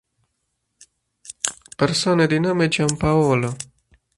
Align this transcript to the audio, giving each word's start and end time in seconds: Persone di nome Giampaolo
Persone 1.77 2.25
di 2.25 2.39
nome 2.39 2.69
Giampaolo 2.69 3.55